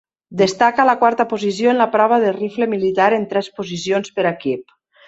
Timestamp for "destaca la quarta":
0.41-1.27